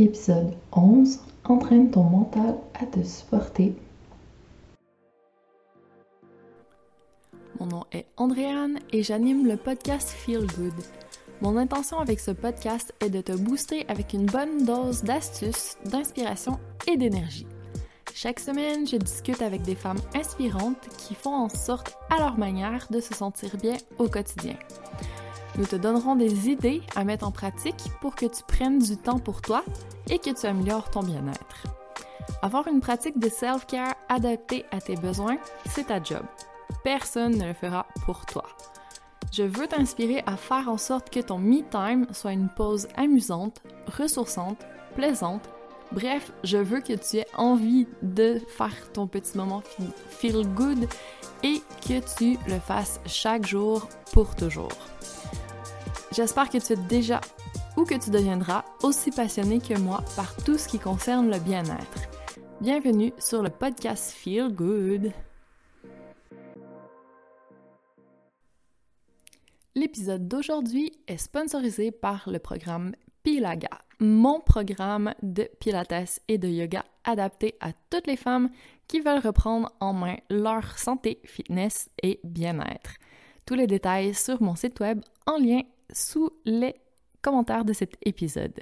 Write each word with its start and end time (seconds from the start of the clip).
Épisode 0.00 0.54
11 0.70 1.18
Entraîne 1.44 1.90
ton 1.90 2.04
mental 2.04 2.54
à 2.80 2.86
te 2.86 3.02
supporter. 3.02 3.74
Mon 7.58 7.66
nom 7.66 7.84
est 7.90 8.06
Andréane 8.16 8.78
et 8.92 9.02
j'anime 9.02 9.48
le 9.48 9.56
podcast 9.56 10.10
Feel 10.10 10.46
Good. 10.56 10.74
Mon 11.40 11.56
intention 11.56 11.98
avec 11.98 12.20
ce 12.20 12.30
podcast 12.30 12.94
est 13.00 13.10
de 13.10 13.20
te 13.20 13.32
booster 13.32 13.86
avec 13.88 14.12
une 14.12 14.26
bonne 14.26 14.64
dose 14.64 15.02
d'astuces, 15.02 15.76
d'inspiration 15.84 16.60
et 16.86 16.96
d'énergie. 16.96 17.46
Chaque 18.14 18.38
semaine, 18.38 18.86
je 18.86 18.96
discute 18.96 19.42
avec 19.42 19.62
des 19.62 19.74
femmes 19.74 20.00
inspirantes 20.14 20.88
qui 20.96 21.16
font 21.16 21.34
en 21.34 21.48
sorte, 21.48 21.96
à 22.10 22.20
leur 22.20 22.38
manière, 22.38 22.86
de 22.90 23.00
se 23.00 23.14
sentir 23.14 23.56
bien 23.56 23.76
au 23.98 24.08
quotidien. 24.08 24.54
Nous 25.58 25.66
te 25.66 25.74
donnerons 25.74 26.14
des 26.14 26.48
idées 26.48 26.82
à 26.94 27.02
mettre 27.02 27.26
en 27.26 27.32
pratique 27.32 27.90
pour 28.00 28.14
que 28.14 28.26
tu 28.26 28.44
prennes 28.46 28.78
du 28.78 28.96
temps 28.96 29.18
pour 29.18 29.42
toi 29.42 29.64
et 30.08 30.20
que 30.20 30.30
tu 30.30 30.46
améliores 30.46 30.88
ton 30.88 31.02
bien-être. 31.02 31.66
Avoir 32.42 32.68
une 32.68 32.80
pratique 32.80 33.18
de 33.18 33.28
self-care 33.28 33.96
adaptée 34.08 34.64
à 34.70 34.80
tes 34.80 34.94
besoins, 34.94 35.38
c'est 35.68 35.88
ta 35.88 36.00
job. 36.00 36.22
Personne 36.84 37.36
ne 37.36 37.48
le 37.48 37.54
fera 37.54 37.86
pour 38.04 38.24
toi. 38.24 38.44
Je 39.32 39.42
veux 39.42 39.66
t'inspirer 39.66 40.22
à 40.26 40.36
faire 40.36 40.68
en 40.68 40.78
sorte 40.78 41.10
que 41.10 41.18
ton 41.18 41.38
me-time 41.38 42.06
soit 42.12 42.32
une 42.32 42.48
pause 42.48 42.86
amusante, 42.94 43.60
ressourçante, 43.98 44.64
plaisante. 44.94 45.50
Bref, 45.90 46.30
je 46.44 46.58
veux 46.58 46.80
que 46.80 46.92
tu 46.92 47.16
aies 47.16 47.26
envie 47.36 47.88
de 48.02 48.40
faire 48.46 48.92
ton 48.92 49.08
petit 49.08 49.36
moment 49.36 49.62
feel 50.08 50.46
good 50.54 50.86
et 51.42 51.62
que 51.82 51.98
tu 52.16 52.38
le 52.48 52.60
fasses 52.60 53.00
chaque 53.06 53.46
jour 53.46 53.88
pour 54.12 54.36
toujours. 54.36 54.68
J'espère 56.10 56.48
que 56.48 56.56
tu 56.56 56.72
es 56.72 56.76
déjà 56.76 57.20
ou 57.76 57.84
que 57.84 57.94
tu 57.94 58.10
deviendras 58.10 58.64
aussi 58.82 59.10
passionné 59.10 59.60
que 59.60 59.78
moi 59.78 60.02
par 60.16 60.34
tout 60.36 60.56
ce 60.56 60.66
qui 60.66 60.78
concerne 60.78 61.30
le 61.30 61.38
bien-être. 61.38 62.08
Bienvenue 62.62 63.12
sur 63.18 63.42
le 63.42 63.50
podcast 63.50 64.12
Feel 64.12 64.48
Good. 64.48 65.12
L'épisode 69.74 70.26
d'aujourd'hui 70.26 70.92
est 71.06 71.18
sponsorisé 71.18 71.90
par 71.90 72.28
le 72.30 72.38
programme 72.38 72.94
Pilaga, 73.22 73.68
mon 74.00 74.40
programme 74.40 75.14
de 75.22 75.48
pilates 75.60 76.20
et 76.26 76.38
de 76.38 76.48
yoga 76.48 76.86
adapté 77.04 77.54
à 77.60 77.72
toutes 77.90 78.06
les 78.06 78.16
femmes 78.16 78.48
qui 78.88 79.00
veulent 79.00 79.20
reprendre 79.20 79.70
en 79.78 79.92
main 79.92 80.16
leur 80.30 80.78
santé, 80.78 81.20
fitness 81.24 81.90
et 82.02 82.18
bien-être. 82.24 82.94
Tous 83.44 83.54
les 83.54 83.66
détails 83.66 84.14
sur 84.14 84.42
mon 84.42 84.56
site 84.56 84.80
web 84.80 85.00
en 85.26 85.36
lien 85.36 85.60
sous 85.92 86.30
les 86.44 86.74
commentaires 87.22 87.64
de 87.64 87.72
cet 87.72 87.96
épisode. 88.02 88.60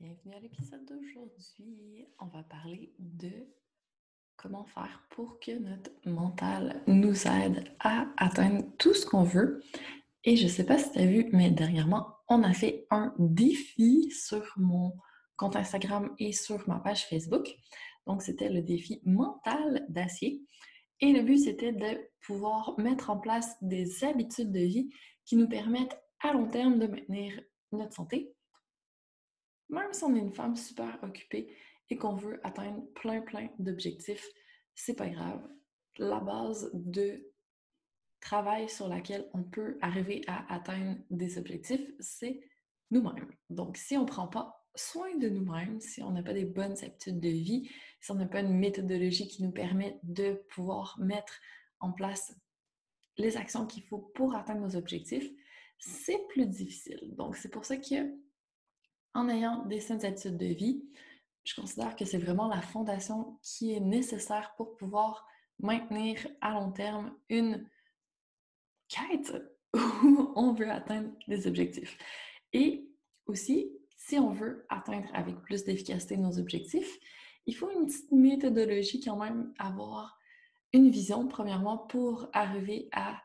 Bienvenue 0.00 0.34
à 0.34 0.40
l'épisode 0.40 0.84
d'aujourd'hui. 0.84 2.08
On 2.18 2.26
va 2.26 2.42
parler 2.42 2.92
de 2.98 3.30
comment 4.36 4.64
faire 4.64 5.02
pour 5.10 5.38
que 5.40 5.52
notre 5.58 5.90
mental 6.04 6.82
nous 6.86 7.26
aide 7.26 7.64
à 7.80 8.06
atteindre 8.16 8.64
tout 8.78 8.94
ce 8.94 9.06
qu'on 9.06 9.22
veut. 9.22 9.62
Et 10.24 10.36
je 10.36 10.44
ne 10.44 10.48
sais 10.48 10.66
pas 10.66 10.78
si 10.78 10.90
tu 10.92 10.98
as 10.98 11.06
vu, 11.06 11.28
mais 11.32 11.50
dernièrement, 11.50 12.08
on 12.28 12.42
a 12.42 12.52
fait 12.52 12.86
un 12.90 13.14
défi 13.18 14.10
sur 14.10 14.52
mon 14.56 14.96
compte 15.36 15.56
Instagram 15.56 16.12
et 16.18 16.32
sur 16.32 16.68
ma 16.68 16.80
page 16.80 17.06
Facebook. 17.06 17.56
Donc, 18.06 18.22
c'était 18.22 18.50
le 18.50 18.62
défi 18.62 19.00
mental 19.04 19.86
d'acier. 19.88 20.42
Et 21.00 21.12
le 21.12 21.22
but, 21.22 21.38
c'était 21.38 21.72
de 21.72 22.00
pouvoir 22.20 22.74
mettre 22.78 23.10
en 23.10 23.18
place 23.18 23.56
des 23.62 24.02
habitudes 24.04 24.50
de 24.50 24.60
vie 24.60 24.90
qui 25.24 25.36
nous 25.36 25.48
permettent 25.48 25.96
à 26.20 26.32
long 26.32 26.48
terme 26.48 26.78
de 26.78 26.86
maintenir 26.86 27.40
notre 27.72 27.94
santé, 27.94 28.34
même 29.68 29.92
si 29.92 30.04
on 30.04 30.14
est 30.14 30.20
une 30.20 30.34
femme 30.34 30.56
super 30.56 30.98
occupée 31.02 31.54
et 31.90 31.96
qu'on 31.96 32.14
veut 32.14 32.40
atteindre 32.44 32.82
plein, 32.94 33.20
plein 33.20 33.48
d'objectifs, 33.58 34.26
c'est 34.74 34.94
pas 34.94 35.08
grave. 35.08 35.46
La 35.98 36.20
base 36.20 36.70
de 36.74 37.32
travail 38.20 38.68
sur 38.68 38.88
laquelle 38.88 39.28
on 39.34 39.42
peut 39.42 39.78
arriver 39.80 40.22
à 40.26 40.52
atteindre 40.54 40.98
des 41.10 41.38
objectifs, 41.38 41.86
c'est 42.00 42.40
nous-mêmes. 42.90 43.30
Donc, 43.50 43.76
si 43.76 43.96
on 43.96 44.02
ne 44.02 44.06
prend 44.06 44.28
pas 44.28 44.64
soin 44.74 45.16
de 45.16 45.28
nous-mêmes, 45.28 45.80
si 45.80 46.02
on 46.02 46.10
n'a 46.10 46.22
pas 46.22 46.32
des 46.32 46.44
bonnes 46.44 46.76
habitudes 46.82 47.20
de 47.20 47.28
vie, 47.28 47.70
si 48.00 48.10
on 48.10 48.14
n'a 48.14 48.26
pas 48.26 48.40
une 48.40 48.56
méthodologie 48.56 49.28
qui 49.28 49.42
nous 49.42 49.50
permet 49.50 49.98
de 50.02 50.34
pouvoir 50.50 50.96
mettre 51.00 51.40
en 51.80 51.92
place 51.92 52.34
les 53.16 53.36
actions 53.36 53.66
qu'il 53.66 53.82
faut 53.84 53.98
pour 54.14 54.34
atteindre 54.34 54.60
nos 54.60 54.76
objectifs, 54.76 55.28
c'est 55.78 56.26
plus 56.28 56.46
difficile. 56.46 57.14
Donc, 57.16 57.36
c'est 57.36 57.48
pour 57.48 57.64
ça 57.64 57.76
que, 57.76 58.14
en 59.14 59.28
ayant 59.28 59.64
des 59.64 59.80
saines 59.80 60.04
habitudes 60.04 60.36
de 60.36 60.46
vie, 60.46 60.84
je 61.44 61.54
considère 61.54 61.96
que 61.96 62.04
c'est 62.04 62.18
vraiment 62.18 62.48
la 62.48 62.60
fondation 62.60 63.38
qui 63.42 63.72
est 63.72 63.80
nécessaire 63.80 64.54
pour 64.56 64.76
pouvoir 64.76 65.26
maintenir 65.58 66.26
à 66.40 66.52
long 66.52 66.70
terme 66.70 67.16
une 67.28 67.68
quête 68.88 69.34
où 69.74 70.32
on 70.36 70.52
veut 70.52 70.70
atteindre 70.70 71.10
des 71.26 71.46
objectifs. 71.46 71.96
Et 72.52 72.88
aussi, 73.26 73.72
si 73.96 74.18
on 74.18 74.32
veut 74.32 74.66
atteindre 74.68 75.08
avec 75.14 75.40
plus 75.42 75.64
d'efficacité 75.64 76.16
nos 76.16 76.38
objectifs, 76.38 76.98
il 77.46 77.54
faut 77.54 77.70
une 77.70 77.86
petite 77.86 78.12
méthodologie 78.12 79.00
quand 79.00 79.16
même, 79.16 79.52
avoir 79.58 80.18
une 80.72 80.90
vision, 80.90 81.26
premièrement, 81.28 81.78
pour 81.78 82.28
arriver 82.32 82.88
à 82.92 83.22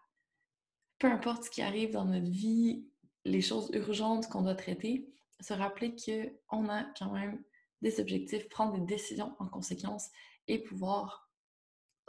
peu 1.04 1.12
importe 1.12 1.44
ce 1.44 1.50
qui 1.50 1.62
arrive 1.62 1.92
dans 1.92 2.06
notre 2.06 2.32
vie, 2.32 2.88
les 3.26 3.42
choses 3.42 3.70
urgentes 3.74 4.30
qu'on 4.30 4.44
doit 4.44 4.56
traiter, 4.56 5.06
se 5.42 5.54
rappeler 5.54 5.94
qu'on 5.98 6.70
a 6.70 6.86
quand 6.98 7.12
même 7.12 7.44
des 7.82 8.00
objectifs, 8.00 8.48
prendre 8.48 8.80
des 8.80 8.86
décisions 8.86 9.36
en 9.40 9.50
conséquence 9.50 10.08
et 10.48 10.64
pouvoir 10.64 11.30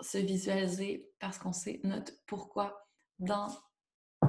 se 0.00 0.18
visualiser 0.18 1.10
parce 1.18 1.38
qu'on 1.38 1.52
sait 1.52 1.80
notre 1.82 2.12
pourquoi 2.26 2.86
dans 3.18 3.48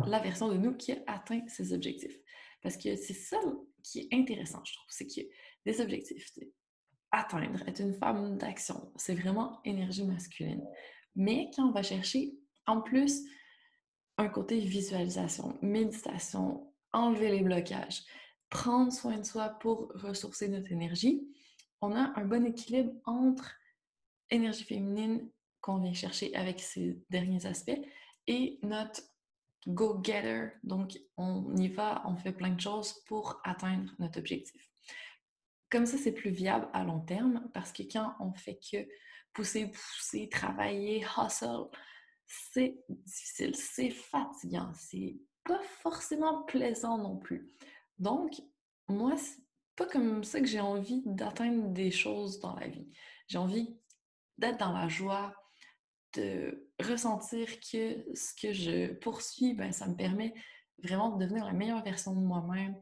la 0.08 0.18
version 0.18 0.48
de 0.48 0.58
nous 0.58 0.76
qui 0.76 0.94
a 0.94 0.98
atteint 1.06 1.48
ces 1.48 1.72
objectifs. 1.72 2.18
Parce 2.64 2.76
que 2.76 2.96
c'est 2.96 3.14
ça 3.14 3.38
qui 3.84 4.00
est 4.00 4.08
intéressant, 4.16 4.66
je 4.66 4.74
trouve, 4.74 4.88
c'est 4.90 5.06
que 5.06 5.22
des 5.64 5.80
objectifs, 5.80 6.40
atteindre, 7.12 7.62
être 7.68 7.82
une 7.82 7.94
femme 7.94 8.40
d'action, 8.40 8.92
c'est 8.96 9.14
vraiment 9.14 9.62
énergie 9.64 10.06
masculine. 10.06 10.66
Mais 11.16 11.52
quand 11.56 11.68
on 11.68 11.72
va 11.72 11.84
chercher 11.84 12.34
en 12.66 12.82
plus 12.82 13.22
un 14.18 14.30
côté 14.30 14.60
visualisation, 14.60 15.58
méditation, 15.62 16.72
enlever 16.94 17.32
les 17.32 17.42
blocages, 17.42 18.04
prendre 18.50 18.92
soin 18.92 19.18
de 19.18 19.24
soi 19.24 19.50
pour 19.60 19.92
ressourcer 19.96 20.48
notre 20.48 20.72
énergie, 20.72 21.28
on 21.82 21.96
a 21.96 22.14
un 22.20 22.26
bon 22.26 22.46
équilibre 22.46 22.94
entre 23.06 23.56
énergie 24.30 24.64
féminine 24.64 25.30
qu'on 25.62 25.80
vient 25.80 25.94
chercher 25.94 26.34
avec 26.36 26.60
ces 26.60 27.00
derniers 27.10 27.46
aspects 27.46 27.80
et 28.28 28.60
notre 28.64 29.02
go-getter. 29.68 30.50
Donc, 30.64 30.98
on 31.18 31.56
y 31.58 31.68
va, 31.68 32.04
on 32.06 32.16
fait 32.16 32.32
plein 32.32 32.52
de 32.52 32.62
choses 32.62 32.94
pour 33.08 33.42
atteindre 33.44 33.92
notre 34.00 34.20
objectif. 34.20 34.70
Comme 35.70 35.86
ça, 35.86 35.98
c'est 35.98 36.12
plus 36.12 36.30
viable 36.30 36.70
à 36.74 36.84
long 36.84 37.02
terme 37.02 37.50
parce 37.54 37.72
que 37.72 37.84
quand 37.84 38.16
on 38.20 38.34
fait 38.34 38.60
que 38.60 38.88
pousser, 39.34 39.68
pousser, 39.68 40.30
travailler, 40.30 41.04
hustle, 41.18 41.70
c'est 42.28 42.78
difficile, 42.90 43.56
c'est 43.56 43.92
fatigant, 43.92 44.72
c'est 44.74 45.18
pas 45.44 45.62
forcément 45.82 46.44
plaisant 46.44 46.98
non 46.98 47.18
plus. 47.18 47.54
Donc, 48.00 48.42
moi, 48.88 49.16
c'est 49.18 49.44
pas 49.76 49.86
comme 49.86 50.24
ça 50.24 50.40
que 50.40 50.48
j'ai 50.48 50.60
envie 50.60 51.04
d'atteindre 51.06 51.70
des 51.70 51.92
choses 51.92 52.40
dans 52.40 52.56
la 52.56 52.68
vie. 52.68 52.90
J'ai 53.28 53.38
envie 53.38 53.78
d'être 54.38 54.58
dans 54.58 54.74
la 54.74 54.88
joie, 54.88 55.34
de 56.14 56.70
ressentir 56.82 57.60
que 57.60 58.06
ce 58.16 58.34
que 58.34 58.54
je 58.54 58.94
poursuis, 58.94 59.54
ben, 59.54 59.72
ça 59.72 59.88
me 59.88 59.96
permet 59.96 60.34
vraiment 60.82 61.16
de 61.16 61.24
devenir 61.24 61.46
la 61.46 61.54
meilleure 61.54 61.84
version 61.84 62.14
de 62.14 62.22
moi-même. 62.22 62.76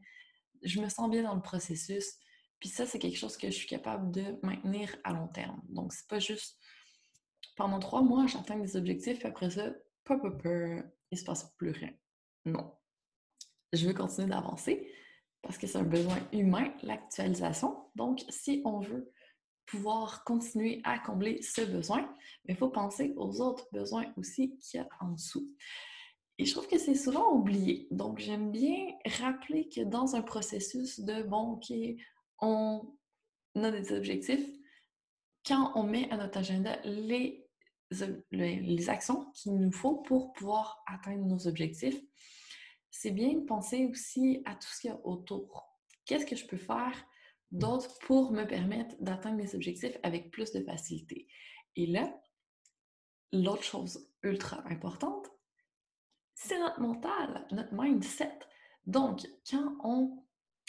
Je 0.62 0.80
me 0.80 0.88
sens 0.88 1.10
bien 1.10 1.22
dans 1.22 1.34
le 1.34 1.42
processus. 1.42 2.16
Puis 2.60 2.68
ça, 2.68 2.86
c'est 2.86 2.98
quelque 2.98 3.18
chose 3.18 3.36
que 3.36 3.48
je 3.48 3.56
suis 3.56 3.66
capable 3.66 4.10
de 4.10 4.38
maintenir 4.42 4.96
à 5.04 5.12
long 5.12 5.28
terme. 5.28 5.60
Donc, 5.68 5.92
c'est 5.92 6.08
pas 6.08 6.18
juste 6.18 6.58
pendant 7.54 7.78
trois 7.78 8.02
mois, 8.02 8.26
j'atteins 8.26 8.58
des 8.58 8.76
objectifs, 8.76 9.24
et 9.24 9.28
après 9.28 9.50
ça, 9.50 9.70
peu, 10.04 10.18
peu, 10.36 10.82
il 11.10 11.18
se 11.18 11.24
passe 11.24 11.52
plus 11.56 11.70
rien. 11.70 11.92
Non. 12.44 12.72
Je 13.72 13.86
veux 13.86 13.94
continuer 13.94 14.28
d'avancer 14.28 14.90
parce 15.42 15.58
que 15.58 15.66
c'est 15.66 15.78
un 15.78 15.84
besoin 15.84 16.18
humain, 16.32 16.72
l'actualisation. 16.82 17.90
Donc, 17.94 18.24
si 18.28 18.62
on 18.64 18.80
veut 18.80 19.10
pouvoir 19.66 20.24
continuer 20.24 20.80
à 20.84 20.98
combler 20.98 21.42
ce 21.42 21.62
besoin, 21.62 22.14
il 22.46 22.56
faut 22.56 22.68
penser 22.68 23.14
aux 23.16 23.40
autres 23.40 23.66
besoins 23.72 24.12
aussi 24.16 24.56
qu'il 24.58 24.80
y 24.80 24.82
a 24.82 24.88
en 25.00 25.12
dessous. 25.12 25.50
Et 26.38 26.46
je 26.46 26.52
trouve 26.52 26.66
que 26.66 26.78
c'est 26.78 26.94
souvent 26.94 27.32
oublié. 27.32 27.86
Donc, 27.90 28.18
j'aime 28.18 28.50
bien 28.50 28.86
rappeler 29.20 29.68
que 29.68 29.82
dans 29.82 30.16
un 30.16 30.22
processus 30.22 31.00
de, 31.00 31.22
bon, 31.22 31.52
OK, 31.52 31.72
on 32.40 32.94
a 33.54 33.70
des 33.70 33.92
objectifs, 33.92 34.46
quand 35.46 35.72
on 35.74 35.84
met 35.84 36.10
à 36.10 36.16
notre 36.16 36.38
agenda 36.38 36.80
les 36.84 37.43
les 38.30 38.90
actions 38.90 39.30
qu'il 39.32 39.56
nous 39.56 39.72
faut 39.72 39.96
pour 39.96 40.32
pouvoir 40.32 40.82
atteindre 40.86 41.26
nos 41.26 41.46
objectifs, 41.46 42.00
c'est 42.90 43.10
bien 43.10 43.34
de 43.34 43.44
penser 43.44 43.86
aussi 43.86 44.42
à 44.44 44.54
tout 44.54 44.68
ce 44.68 44.80
qu'il 44.80 44.90
y 44.90 44.92
a 44.92 45.00
autour. 45.04 45.68
Qu'est-ce 46.06 46.26
que 46.26 46.36
je 46.36 46.46
peux 46.46 46.56
faire 46.56 47.04
d'autres 47.50 47.98
pour 48.00 48.32
me 48.32 48.44
permettre 48.44 48.94
d'atteindre 49.00 49.36
mes 49.36 49.54
objectifs 49.54 49.96
avec 50.02 50.30
plus 50.30 50.52
de 50.52 50.62
facilité? 50.62 51.26
Et 51.76 51.86
là, 51.86 52.14
l'autre 53.32 53.64
chose 53.64 54.08
ultra 54.22 54.62
importante, 54.68 55.30
c'est 56.34 56.58
notre 56.58 56.80
mental, 56.80 57.46
notre 57.50 57.74
mindset. 57.74 58.38
Donc, 58.86 59.26
quand 59.48 59.76
on 59.82 60.24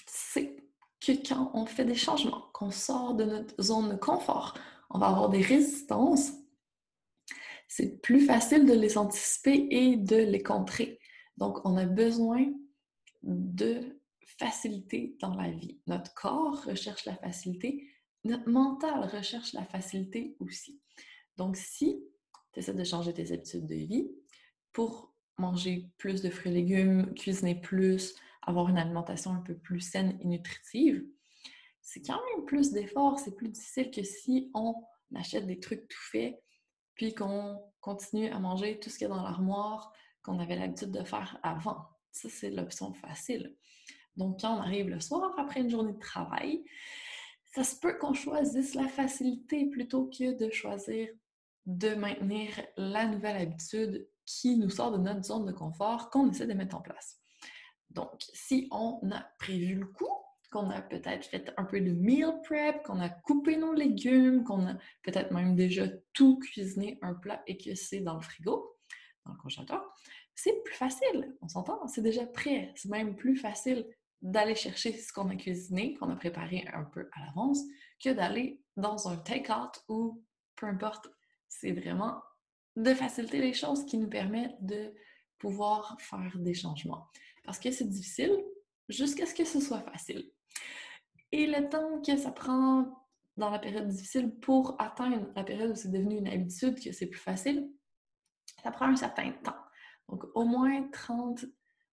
sait 0.07 0.65
que 0.99 1.11
quand 1.27 1.51
on 1.53 1.65
fait 1.65 1.85
des 1.85 1.95
changements, 1.95 2.49
qu'on 2.53 2.71
sort 2.71 3.13
de 3.15 3.25
notre 3.25 3.61
zone 3.61 3.89
de 3.89 3.95
confort, 3.95 4.57
on 4.89 4.99
va 4.99 5.07
avoir 5.07 5.29
des 5.29 5.41
résistances, 5.41 6.31
c'est 7.67 8.01
plus 8.01 8.25
facile 8.25 8.65
de 8.65 8.73
les 8.73 8.97
anticiper 8.97 9.67
et 9.71 9.97
de 9.97 10.17
les 10.17 10.43
contrer. 10.43 10.99
Donc, 11.37 11.65
on 11.65 11.77
a 11.77 11.85
besoin 11.85 12.45
de 13.23 13.99
facilité 14.39 15.15
dans 15.19 15.35
la 15.35 15.49
vie. 15.51 15.79
Notre 15.87 16.13
corps 16.13 16.63
recherche 16.63 17.05
la 17.05 17.15
facilité, 17.15 17.87
notre 18.23 18.49
mental 18.49 19.09
recherche 19.09 19.53
la 19.53 19.65
facilité 19.65 20.35
aussi. 20.39 20.79
Donc, 21.37 21.57
si 21.57 22.03
tu 22.53 22.59
essaies 22.59 22.73
de 22.73 22.83
changer 22.83 23.13
tes 23.13 23.31
habitudes 23.31 23.67
de 23.67 23.75
vie 23.75 24.09
pour 24.71 25.13
manger 25.37 25.89
plus 25.97 26.21
de 26.21 26.29
fruits 26.29 26.51
et 26.51 26.55
légumes, 26.55 27.13
cuisiner 27.13 27.55
plus, 27.55 28.15
avoir 28.41 28.69
une 28.69 28.77
alimentation 28.77 29.31
un 29.31 29.41
peu 29.41 29.55
plus 29.55 29.81
saine 29.81 30.17
et 30.21 30.27
nutritive, 30.27 31.05
c'est 31.81 32.01
quand 32.01 32.19
même 32.35 32.45
plus 32.45 32.71
d'efforts, 32.71 33.19
c'est 33.19 33.35
plus 33.35 33.49
difficile 33.49 33.91
que 33.91 34.03
si 34.03 34.49
on 34.53 34.73
achète 35.15 35.45
des 35.45 35.59
trucs 35.59 35.87
tout 35.87 36.03
faits, 36.11 36.41
puis 36.95 37.13
qu'on 37.13 37.61
continue 37.81 38.29
à 38.29 38.39
manger 38.39 38.79
tout 38.79 38.89
ce 38.89 38.97
qu'il 38.97 39.07
y 39.07 39.11
a 39.11 39.13
dans 39.13 39.23
l'armoire 39.23 39.93
qu'on 40.23 40.39
avait 40.39 40.55
l'habitude 40.55 40.91
de 40.91 41.03
faire 41.03 41.37
avant. 41.43 41.85
Ça, 42.11 42.29
c'est 42.29 42.49
l'option 42.49 42.93
facile. 42.93 43.55
Donc, 44.15 44.41
quand 44.41 44.55
on 44.55 44.61
arrive 44.61 44.89
le 44.89 44.99
soir 44.99 45.33
après 45.37 45.59
une 45.59 45.69
journée 45.69 45.93
de 45.93 45.99
travail, 45.99 46.63
ça 47.53 47.63
se 47.63 47.75
peut 47.75 47.97
qu'on 47.97 48.13
choisisse 48.13 48.73
la 48.73 48.87
facilité 48.87 49.67
plutôt 49.67 50.09
que 50.09 50.37
de 50.37 50.49
choisir 50.51 51.09
de 51.65 51.95
maintenir 51.95 52.49
la 52.77 53.07
nouvelle 53.07 53.37
habitude 53.37 54.07
qui 54.25 54.57
nous 54.57 54.69
sort 54.69 54.91
de 54.91 54.97
notre 54.97 55.23
zone 55.23 55.45
de 55.45 55.51
confort 55.51 56.09
qu'on 56.09 56.29
essaie 56.29 56.47
de 56.47 56.53
mettre 56.53 56.75
en 56.75 56.81
place. 56.81 57.19
Donc, 57.89 58.23
si 58.33 58.67
on 58.71 58.99
a 59.11 59.25
prévu 59.39 59.75
le 59.75 59.85
coup, 59.85 60.09
qu'on 60.55 60.69
a 60.69 60.81
peut-être 60.81 61.25
fait 61.25 61.53
un 61.57 61.65
peu 61.65 61.81
de 61.81 61.91
meal 61.91 62.39
prep, 62.45 62.81
qu'on 62.83 63.01
a 63.01 63.09
coupé 63.09 63.57
nos 63.57 63.73
légumes, 63.73 64.45
qu'on 64.45 64.65
a 64.65 64.75
peut-être 65.03 65.31
même 65.31 65.53
déjà 65.53 65.85
tout 66.13 66.39
cuisiné 66.39 66.97
un 67.01 67.13
plat 67.13 67.43
et 67.45 67.57
que 67.57 67.75
c'est 67.75 67.99
dans 67.99 68.13
le 68.13 68.21
frigo, 68.21 68.77
dans 69.25 69.33
le 69.33 69.37
congélateur, 69.37 69.85
c'est 70.33 70.63
plus 70.63 70.75
facile. 70.75 71.35
On 71.41 71.49
s'entend, 71.49 71.85
c'est 71.87 72.01
déjà 72.01 72.25
prêt. 72.25 72.71
C'est 72.75 72.89
même 72.89 73.17
plus 73.17 73.35
facile 73.35 73.85
d'aller 74.21 74.55
chercher 74.55 74.93
ce 74.97 75.11
qu'on 75.11 75.29
a 75.29 75.35
cuisiné, 75.35 75.93
qu'on 75.95 76.09
a 76.09 76.15
préparé 76.15 76.65
un 76.73 76.85
peu 76.85 77.09
à 77.11 77.25
l'avance, 77.25 77.59
que 78.01 78.11
d'aller 78.11 78.61
dans 78.77 79.09
un 79.09 79.17
take-out 79.17 79.83
ou 79.89 80.23
peu 80.55 80.67
importe. 80.67 81.09
C'est 81.49 81.73
vraiment 81.73 82.21
de 82.77 82.93
faciliter 82.93 83.41
les 83.41 83.53
choses 83.53 83.85
qui 83.85 83.97
nous 83.97 84.09
permettent 84.09 84.63
de 84.65 84.93
pouvoir 85.37 85.97
faire 85.99 86.31
des 86.37 86.53
changements. 86.53 87.09
Parce 87.43 87.59
que 87.59 87.71
c'est 87.71 87.89
difficile 87.89 88.41
jusqu'à 88.87 89.25
ce 89.25 89.33
que 89.33 89.43
ce 89.43 89.59
soit 89.59 89.81
facile. 89.81 90.31
Et 91.31 91.47
le 91.47 91.69
temps 91.69 92.01
que 92.01 92.17
ça 92.17 92.31
prend 92.31 93.05
dans 93.37 93.49
la 93.49 93.59
période 93.59 93.87
difficile 93.87 94.33
pour 94.39 94.75
atteindre 94.79 95.27
la 95.35 95.43
période 95.43 95.71
où 95.71 95.75
c'est 95.75 95.91
devenu 95.91 96.17
une 96.17 96.27
habitude, 96.27 96.81
que 96.81 96.91
c'est 96.91 97.07
plus 97.07 97.19
facile, 97.19 97.69
ça 98.63 98.71
prend 98.71 98.85
un 98.85 98.95
certain 98.95 99.31
temps. 99.43 99.55
Donc, 100.09 100.23
au 100.35 100.45
moins 100.45 100.87
30 100.91 101.45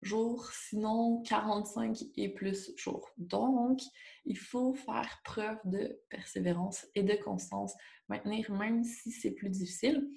jours, 0.02 0.50
sinon 0.50 1.22
45 1.22 1.96
et 2.16 2.28
plus 2.28 2.72
jours. 2.76 3.08
Donc, 3.18 3.80
il 4.24 4.38
faut 4.38 4.74
faire 4.74 5.20
preuve 5.24 5.58
de 5.64 6.00
persévérance 6.10 6.86
et 6.94 7.02
de 7.02 7.14
constance, 7.22 7.74
maintenir 8.08 8.50
même 8.50 8.84
si 8.84 9.10
c'est 9.10 9.30
plus 9.30 9.48
difficile, 9.48 10.08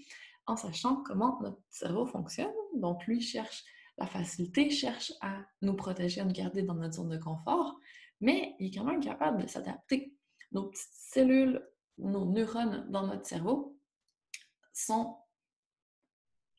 en 0.47 0.55
sachant 0.55 1.03
comment 1.03 1.39
notre 1.41 1.61
cerveau 1.69 2.05
fonctionne. 2.05 2.53
Donc, 2.75 3.05
lui 3.05 3.21
cherche 3.21 3.63
la 3.97 4.07
facilité, 4.07 4.69
cherche 4.69 5.13
à 5.21 5.37
nous 5.61 5.75
protéger, 5.75 6.21
à 6.21 6.25
nous 6.25 6.33
garder 6.33 6.63
dans 6.63 6.75
notre 6.75 6.95
zone 6.95 7.09
de 7.09 7.17
confort, 7.17 7.79
mais 8.21 8.55
il 8.59 8.67
est 8.67 8.77
quand 8.77 8.85
même 8.85 9.03
capable 9.03 9.43
de 9.43 9.47
s'adapter. 9.47 10.13
Nos 10.51 10.69
petites 10.69 10.93
cellules, 10.93 11.67
nos 11.97 12.25
neurones 12.25 12.85
dans 12.89 13.07
notre 13.07 13.25
cerveau 13.25 13.77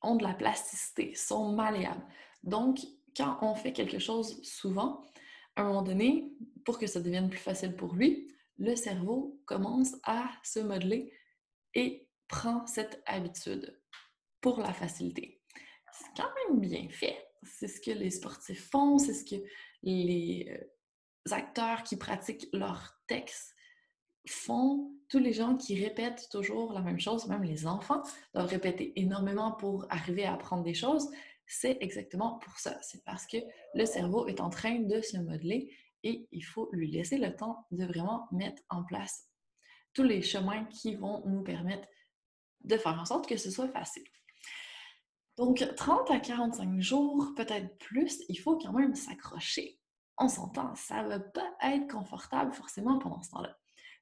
ont 0.03 0.17
de 0.17 0.23
la 0.23 0.35
plasticité, 0.35 1.15
sont 1.15 1.53
malléables. 1.53 2.05
Donc, 2.43 2.79
quand 3.17 3.39
on 3.43 3.55
fait 3.55 3.73
quelque 3.73 3.99
chose 3.99 4.41
souvent, 4.43 5.05
à 5.57 5.63
un 5.63 5.69
moment 5.69 5.83
donné, 5.83 6.33
pour 6.65 6.79
que 6.79 6.87
ça 6.87 7.01
devienne 7.01 7.31
plus 7.31 7.39
facile 7.39 7.75
pour 7.75 7.95
lui, 7.95 8.29
le 8.59 8.77
cerveau 8.77 9.41
commence 9.47 9.97
à 10.05 10.31
se 10.43 10.61
modeler 10.61 11.13
et 11.75 12.09
prend 12.29 12.67
cette 12.67 13.03
habitude 13.07 13.81
pour 14.41 14.61
la 14.61 14.73
facilité. 14.73 15.43
C'est 15.93 16.23
quand 16.23 16.31
même 16.49 16.61
bien 16.61 16.89
fait. 16.91 17.17
C'est 17.43 17.69
ce 17.69 17.81
que 17.81 17.91
les 17.91 18.11
sportifs 18.11 18.69
font, 18.71 18.99
c'est 18.99 19.15
ce 19.15 19.25
que 19.25 19.43
les 19.83 20.47
euh, 20.51 20.65
acteurs 21.33 21.83
qui 21.83 21.97
pratiquent 21.97 22.49
leur 22.53 22.99
texte 23.07 23.55
font. 24.29 24.93
Tous 25.09 25.21
les 25.21 25.33
gens 25.33 25.57
qui 25.57 25.81
répètent 25.81 26.29
toujours 26.33 26.73
la 26.73 26.81
même 26.81 26.99
chose, 26.99 27.29
même 27.29 27.45
les 27.45 27.67
enfants, 27.67 28.03
doivent 28.35 28.49
répéter 28.49 28.93
énormément 28.99 29.53
pour 29.53 29.87
arriver 29.89 30.25
à 30.25 30.35
apprendre 30.35 30.65
des 30.65 30.75
choses 30.75 31.09
c'est 31.47 31.79
exactement 31.81 32.39
pour 32.39 32.59
ça. 32.59 32.79
C'est 32.83 33.05
parce 33.05 33.27
que 33.27 33.39
le 33.75 33.87
cerveau 33.87 34.27
est 34.27 34.41
en 34.41 34.51
train 34.51 34.81
de 34.81 35.01
se 35.01 35.17
modeler 35.17 35.73
et 36.03 36.29
il 36.33 36.45
faut 36.45 36.69
lui 36.73 36.91
laisser 36.91 37.19
le 37.19 37.35
temps 37.35 37.67
de 37.71 37.85
vraiment 37.85 38.29
mettre 38.33 38.63
en 38.69 38.85
place 38.85 39.29
tous 39.93 40.03
les 40.03 40.23
chemins 40.23 40.65
qui 40.67 40.95
vont 40.95 41.23
nous 41.27 41.43
permettre 41.43 41.89
de 42.65 42.77
faire 42.77 43.01
en 43.01 43.05
sorte 43.05 43.29
que 43.29 43.37
ce 43.37 43.51
soit 43.51 43.69
facile. 43.69 44.05
Donc, 45.37 45.65
30 45.77 46.11
à 46.11 46.19
45 46.19 46.81
jours, 46.81 47.33
peut-être 47.37 47.77
plus, 47.79 48.23
il 48.29 48.37
faut 48.37 48.59
quand 48.59 48.73
même 48.73 48.95
s'accrocher. 48.95 49.79
On 50.19 50.29
s'entend, 50.29 50.75
ça 50.75 51.03
ne 51.03 51.09
va 51.09 51.21
pas 51.21 51.57
être 51.63 51.91
confortable 51.91 52.53
forcément 52.53 52.99
pendant 52.99 53.23
ce 53.23 53.31
temps-là. 53.31 53.57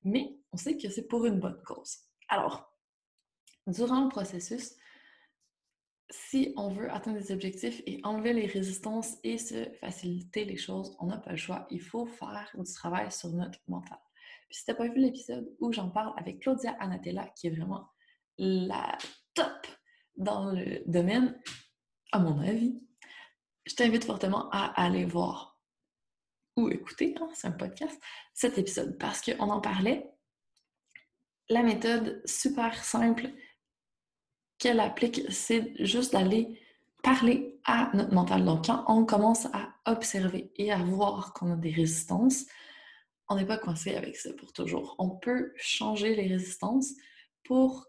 Mais 0.05 0.39
on 0.53 0.57
sait 0.57 0.77
que 0.77 0.89
c'est 0.89 1.09
pour 1.09 1.27
une 1.27 1.41
bonne 1.41 1.61
cause. 1.63 1.99
Alors, 2.29 2.73
durant 3.67 4.05
le 4.05 4.09
processus, 4.09 4.75
si 6.11 6.53
on 6.57 6.69
veut 6.69 6.91
atteindre 6.93 7.19
des 7.19 7.33
objectifs 7.33 7.83
et 7.87 8.01
enlever 8.05 8.33
les 8.33 8.47
résistances 8.47 9.17
et 9.25 9.39
se 9.39 9.69
faciliter 9.81 10.45
les 10.45 10.57
choses, 10.57 10.95
on 11.01 11.07
n'a 11.07 11.19
pas 11.19 11.31
le 11.31 11.37
choix. 11.37 11.67
Il 11.71 11.81
faut 11.81 12.07
faire 12.07 12.51
du 12.55 12.73
travail 12.73 13.11
sur 13.11 13.31
notre 13.31 13.59
mental. 13.69 13.99
Puis 14.49 14.59
si 14.59 14.65
tu 14.65 14.71
n'as 14.71 14.77
pas 14.77 14.89
vu 14.89 15.01
l'épisode 15.01 15.51
où 15.61 15.73
j'en 15.73 15.91
parle 15.91 16.13
avec 16.19 16.41
Claudia 16.41 16.77
Anatella, 16.79 17.29
qui 17.37 17.47
est 17.49 17.51
vraiment 17.51 17.89
la 18.37 18.97
top 19.33 19.67
dans 20.17 20.53
le 20.53 20.83
domaine, 20.87 21.41
à 22.13 22.19
mon 22.19 22.39
avis, 22.41 22.81
je 23.67 23.75
t'invite 23.75 24.05
fortement 24.05 24.51
à 24.51 24.67
aller 24.81 25.05
voir 25.05 25.54
ou 26.57 26.69
écouter, 26.69 27.15
hein, 27.21 27.29
c'est 27.35 27.49
un 27.49 27.53
podcast, 27.53 28.01
cet 28.33 28.59
épisode 28.59 28.97
parce 28.99 29.21
qu'on 29.21 29.51
en 29.51 29.61
parlait. 29.61 30.11
La 31.49 31.63
méthode 31.63 32.23
super 32.25 32.85
simple 32.85 33.29
qu'elle 34.59 34.81
applique, 34.81 35.23
c'est 35.31 35.73
juste 35.85 36.13
d'aller 36.13 36.61
parler 37.03 37.61
à 37.65 37.91
notre 37.95 38.15
mental. 38.15 38.45
Donc, 38.45 38.67
quand 38.67 38.85
on 38.89 39.05
commence 39.05 39.47
à 39.47 39.75
observer 39.87 40.53
et 40.57 40.73
à 40.73 40.79
voir 40.79 41.35
qu'on 41.35 41.53
a 41.53 41.57
des 41.57 41.71
résistances, 41.71 42.47
on 43.29 43.37
n'est 43.37 43.47
pas 43.47 43.59
coincé 43.59 43.95
avec 43.95 44.17
ça 44.17 44.33
pour 44.35 44.53
toujours. 44.53 44.95
On 44.99 45.11
peut 45.11 45.53
changer 45.57 46.15
les 46.15 46.29
résistances 46.29 46.93
pour 47.45 47.87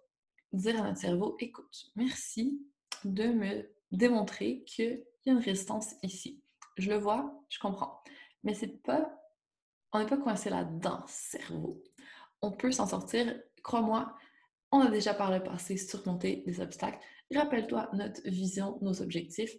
dire 0.53 0.81
à 0.81 0.87
notre 0.87 0.99
cerveau, 0.99 1.35
écoute, 1.39 1.91
merci 1.95 2.61
de 3.03 3.27
me 3.27 3.69
démontrer 3.91 4.63
qu'il 4.65 5.03
y 5.25 5.29
a 5.29 5.33
une 5.33 5.39
résistance 5.39 5.95
ici. 6.03 6.41
Je 6.77 6.89
le 6.89 6.97
vois, 6.97 7.41
je 7.49 7.59
comprends. 7.59 8.01
Mais 8.45 8.53
c'est 8.53 8.81
pas, 8.83 9.11
on 9.91 9.99
n'est 9.99 10.05
pas 10.05 10.17
coincé 10.17 10.49
là-dedans, 10.49 11.03
cerveau. 11.07 11.83
On 12.41 12.51
peut 12.51 12.71
s'en 12.71 12.87
sortir, 12.87 13.35
crois-moi, 13.63 14.15
on 14.71 14.79
a 14.79 14.89
déjà 14.89 15.13
par 15.13 15.31
le 15.31 15.43
passé 15.43 15.77
surmonté 15.77 16.43
des 16.45 16.61
obstacles. 16.61 16.99
Rappelle-toi 17.33 17.89
notre 17.93 18.21
vision, 18.29 18.77
nos 18.81 19.01
objectifs. 19.01 19.51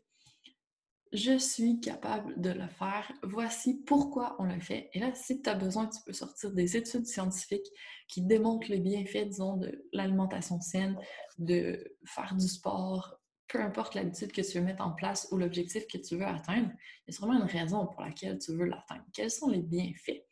Je 1.12 1.38
suis 1.38 1.80
capable 1.80 2.40
de 2.40 2.50
le 2.50 2.68
faire. 2.68 3.10
Voici 3.22 3.82
pourquoi 3.86 4.36
on 4.38 4.44
le 4.44 4.60
fait. 4.60 4.90
Et 4.92 5.00
là, 5.00 5.14
si 5.14 5.40
tu 5.40 5.48
as 5.48 5.54
besoin, 5.54 5.86
tu 5.86 6.00
peux 6.04 6.12
sortir 6.12 6.52
des 6.52 6.76
études 6.76 7.06
scientifiques 7.06 7.66
qui 8.08 8.22
démontrent 8.22 8.68
les 8.68 8.80
bienfaits, 8.80 9.28
disons, 9.28 9.56
de 9.56 9.86
l'alimentation 9.92 10.60
saine, 10.60 10.98
de 11.38 11.96
faire 12.04 12.34
du 12.36 12.46
sport, 12.46 13.18
peu 13.48 13.60
importe 13.60 13.94
l'habitude 13.94 14.32
que 14.32 14.40
tu 14.40 14.58
veux 14.58 14.64
mettre 14.64 14.84
en 14.84 14.92
place 14.92 15.28
ou 15.30 15.36
l'objectif 15.36 15.86
que 15.86 15.98
tu 15.98 16.16
veux 16.16 16.26
atteindre, 16.26 16.70
il 16.70 17.08
y 17.08 17.10
a 17.10 17.12
sûrement 17.12 17.34
une 17.34 17.42
raison 17.42 17.86
pour 17.86 18.02
laquelle 18.02 18.38
tu 18.38 18.52
veux 18.56 18.66
l'atteindre. 18.66 19.04
Quels 19.12 19.30
sont 19.30 19.48
les 19.48 19.62
bienfaits? 19.62 20.24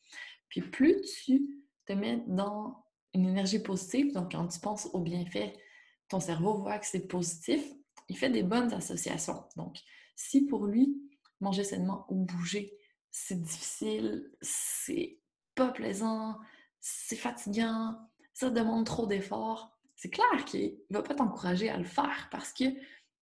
Puis 0.49 0.63
plus 0.63 1.01
tu 1.25 1.65
te 1.87 1.93
mets 1.93 2.23
dans 2.27 2.85
une 3.15 3.27
énergie 3.27 3.61
positive. 3.61 4.13
Donc, 4.13 4.33
quand 4.33 4.47
tu 4.49 4.59
penses 4.61 4.89
au 4.93 5.01
bienfait, 5.01 5.55
ton 6.09 6.21
cerveau 6.21 6.55
voit 6.55 6.79
que 6.79 6.87
c'est 6.87 7.07
positif. 7.07 7.65
Il 8.09 8.19
fait 8.19 8.31
des 8.31 8.43
bonnes 8.43 8.73
associations. 8.73 9.45
Donc, 9.57 9.77
si 10.17 10.47
pour 10.47 10.67
lui, 10.67 11.01
manger 11.41 11.65
sainement 11.65 12.07
ou 12.09 12.25
bouger, 12.25 12.77
c'est 13.11 13.41
difficile, 13.41 14.31
c'est 14.41 15.19
pas 15.55 15.71
plaisant, 15.71 16.37
c'est 16.81 17.17
fatigant, 17.17 17.97
ça 18.33 18.51
demande 18.51 18.87
trop 18.87 19.07
d'efforts, 19.07 19.79
c'est 19.95 20.11
clair 20.11 20.45
qu'il 20.45 20.77
ne 20.91 20.97
va 20.97 21.03
pas 21.03 21.15
t'encourager 21.15 21.71
à 21.71 21.79
le 21.79 21.85
faire 21.85 22.29
parce 22.31 22.53
que 22.53 22.65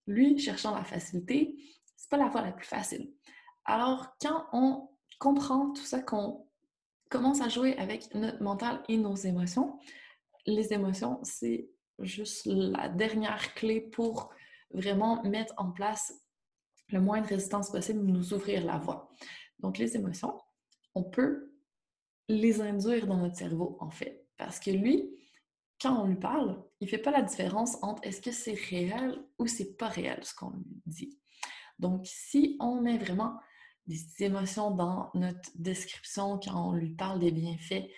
lui, 0.06 0.38
cherchant 0.38 0.74
la 0.74 0.84
facilité, 0.84 1.56
c'est 1.96 2.10
pas 2.10 2.16
la 2.16 2.28
voie 2.28 2.42
la 2.42 2.52
plus 2.52 2.66
facile. 2.66 3.12
Alors, 3.64 4.14
quand 4.20 4.46
on 4.52 4.88
comprend 5.18 5.72
tout 5.72 5.84
ça, 5.84 6.00
qu'on 6.00 6.46
commence 7.08 7.40
à 7.40 7.48
jouer 7.48 7.76
avec 7.78 8.12
notre 8.14 8.42
mental 8.42 8.82
et 8.88 8.96
nos 8.96 9.14
émotions, 9.14 9.78
les 10.46 10.72
émotions, 10.72 11.20
c'est 11.22 11.68
juste 12.00 12.46
la 12.46 12.88
dernière 12.88 13.54
clé 13.54 13.80
pour 13.80 14.30
vraiment 14.72 15.22
mettre 15.22 15.54
en 15.58 15.70
place 15.70 16.12
le 16.88 17.00
moins 17.00 17.20
de 17.20 17.26
résistance 17.26 17.70
possible, 17.70 18.00
nous 18.00 18.34
ouvrir 18.34 18.64
la 18.64 18.78
voie. 18.78 19.10
Donc, 19.60 19.78
les 19.78 19.96
émotions, 19.96 20.38
on 20.94 21.04
peut 21.04 21.52
les 22.28 22.60
induire 22.60 23.06
dans 23.06 23.16
notre 23.16 23.36
cerveau, 23.36 23.76
en 23.80 23.90
fait. 23.90 24.26
Parce 24.36 24.58
que 24.58 24.70
lui, 24.70 25.10
quand 25.82 26.00
on 26.00 26.06
lui 26.06 26.16
parle, 26.16 26.62
il 26.80 26.84
ne 26.84 26.90
fait 26.90 26.98
pas 26.98 27.10
la 27.10 27.22
différence 27.22 27.76
entre 27.82 28.06
est-ce 28.06 28.20
que 28.20 28.30
c'est 28.30 28.54
réel 28.54 29.20
ou 29.38 29.46
c'est 29.46 29.76
pas 29.76 29.88
réel 29.88 30.20
ce 30.22 30.34
qu'on 30.34 30.50
lui 30.50 30.64
dit. 30.86 31.18
Donc, 31.78 32.02
si 32.04 32.56
on 32.60 32.80
met 32.80 32.98
vraiment 32.98 33.40
des 33.86 34.00
émotions 34.20 34.70
dans 34.70 35.10
notre 35.14 35.50
description, 35.56 36.38
quand 36.38 36.70
on 36.70 36.72
lui 36.74 36.94
parle 36.94 37.18
des 37.18 37.32
bienfaits, 37.32 37.90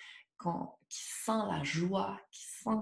qui 0.89 1.03
sent 1.03 1.43
la 1.49 1.63
joie, 1.63 2.19
qui 2.31 2.43
sent 2.43 2.81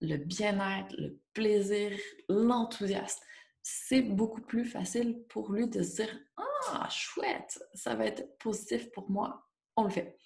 le 0.00 0.16
bien-être, 0.16 0.94
le 0.96 1.20
plaisir, 1.32 1.96
l'enthousiasme, 2.28 3.20
c'est 3.62 4.02
beaucoup 4.02 4.40
plus 4.40 4.64
facile 4.64 5.22
pour 5.28 5.52
lui 5.52 5.68
de 5.68 5.82
se 5.82 6.02
dire 6.02 6.20
Ah, 6.68 6.88
chouette, 6.90 7.62
ça 7.74 7.94
va 7.94 8.06
être 8.06 8.38
positif 8.38 8.90
pour 8.92 9.10
moi, 9.10 9.46
on 9.76 9.84
le 9.84 9.90
fait. 9.90 10.18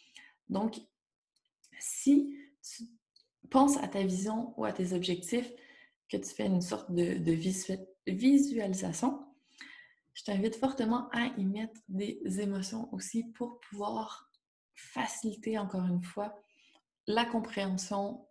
Donc, 0.49 0.81
si 1.79 2.37
tu 2.63 2.85
penses 3.51 3.77
à 3.79 3.89
ta 3.89 4.03
vision 4.03 4.55
ou 4.57 4.65
à 4.65 4.73
tes 4.73 4.93
objectifs, 4.93 5.51
que 6.09 6.17
tu 6.17 6.31
fais 6.31 6.47
une 6.47 6.61
sorte 6.61 6.93
de, 6.93 7.33
visualisation, 8.07 9.25
je 10.15 10.25
t'invite 10.25 10.57
fortement 10.57 11.09
à 11.13 11.27
y 11.39 11.45
mettre 11.45 11.81
des 11.89 12.21
émotions 12.41 12.93
aussi 12.93 13.25
pour 13.33 13.61
pouvoir 13.61 14.31
faciliter 14.75 15.59
encore 15.59 15.87
une 15.87 16.03
fois 16.03 16.35
la 17.07 17.25
compréhension 17.25 18.27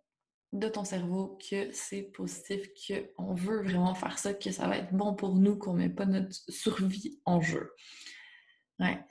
de 0.52 0.68
ton 0.68 0.84
cerveau 0.84 1.38
que 1.50 1.72
c'est 1.72 2.02
positif, 2.02 2.68
qu'on 3.16 3.34
veut 3.34 3.62
vraiment 3.62 3.94
faire 3.94 4.18
ça, 4.18 4.34
que 4.34 4.50
ça 4.50 4.68
va 4.68 4.76
être 4.78 4.92
bon 4.92 5.14
pour 5.14 5.34
nous, 5.34 5.56
qu'on 5.56 5.72
ne 5.72 5.78
met 5.78 5.88
pas 5.88 6.06
notre 6.06 6.36
survie 6.48 7.20
en 7.24 7.40
jeu. 7.40 7.72
Ouais, 8.78 9.02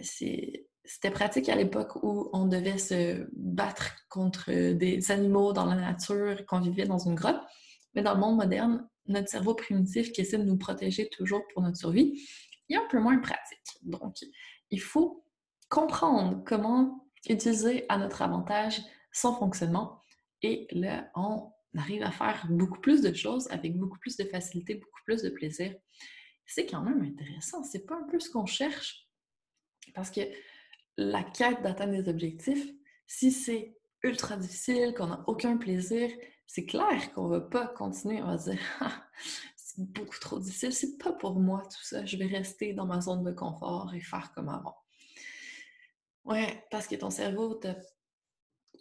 c'était 0.84 1.12
pratique 1.12 1.50
à 1.50 1.56
l'époque 1.56 2.04
où 2.04 2.30
on 2.34 2.46
devait 2.46 2.78
se 2.78 3.28
battre 3.34 3.96
contre 4.10 4.52
des 4.74 5.12
animaux 5.12 5.54
dans 5.54 5.66
la 5.66 5.76
nature, 5.76 6.46
qu'on 6.48 6.60
vivait 6.60 6.86
dans 6.86 6.98
une 6.98 7.16
grotte. 7.16 7.42
Mais 7.94 8.02
dans 8.02 8.14
le 8.14 8.20
monde 8.20 8.38
moderne, 8.38 8.88
notre 9.08 9.30
cerveau 9.30 9.54
primitif 9.54 10.12
qui 10.12 10.22
essaie 10.22 10.38
de 10.38 10.44
nous 10.44 10.58
protéger 10.58 11.10
toujours 11.10 11.42
pour 11.54 11.62
notre 11.62 11.78
survie, 11.78 12.22
il 12.70 12.76
est 12.76 12.80
un 12.80 12.88
peu 12.90 13.00
moins 13.00 13.18
pratique. 13.20 13.60
Donc, 13.84 14.16
il 14.70 14.82
faut 14.82 15.26
comprendre 15.70 16.44
comment 16.46 17.08
utiliser 17.30 17.86
à 17.90 17.98
notre 17.98 18.22
avantage 18.22 18.82
son 19.12 19.36
fonctionnement 19.36 20.02
et 20.42 20.68
là, 20.72 21.10
on 21.16 21.52
arrive 21.78 22.04
à 22.04 22.12
faire 22.12 22.48
beaucoup 22.50 22.80
plus 22.80 23.02
de 23.02 23.14
choses 23.14 23.48
avec 23.52 23.78
beaucoup 23.78 24.00
plus 24.00 24.18
de 24.18 24.24
facilité, 24.26 24.76
beaucoup 24.76 25.02
plus 25.06 25.22
de 25.22 25.30
plaisir. 25.30 25.74
C'est 26.46 26.66
quand 26.66 26.82
même 26.82 27.02
intéressant. 27.02 27.64
C'est 27.64 27.86
pas 27.86 27.96
un 27.96 28.08
peu 28.10 28.20
ce 28.20 28.30
qu'on 28.30 28.46
cherche. 28.46 29.08
Parce 29.94 30.10
que 30.10 30.22
la 31.10 31.24
quête 31.24 31.62
d'atteindre 31.62 31.94
des 31.94 32.10
objectifs, 32.10 32.68
si 33.08 33.32
c'est 33.32 33.78
ultra 34.04 34.38
difficile, 34.38 34.94
qu'on 34.96 35.08
n'a 35.08 35.24
aucun 35.28 35.58
plaisir, 35.58 36.10
c'est 36.48 36.66
clair 36.66 37.14
qu'on 37.14 37.28
va 37.28 37.42
pas 37.42 37.68
continuer. 37.68 38.22
On 38.22 38.28
va 38.28 38.38
se 38.38 38.52
dire, 38.52 38.60
ah, 38.80 39.04
c'est 39.56 39.82
beaucoup 39.92 40.20
trop 40.20 40.40
difficile, 40.40 40.74
c'est 40.74 40.98
pas 40.98 41.14
pour 41.14 41.40
moi 41.40 41.64
tout 41.64 41.84
ça. 41.84 42.06
Je 42.06 42.18
vais 42.18 42.26
rester 42.26 42.74
dans 42.74 42.86
ma 42.86 43.02
zone 43.02 43.24
de 43.24 43.32
confort 43.32 43.94
et 43.94 44.02
faire 44.02 44.32
comme 44.34 44.50
avant. 44.50 44.76
Ouais, 46.26 46.64
parce 46.70 46.88
que 46.88 46.96
ton 46.96 47.10
cerveau 47.10 47.60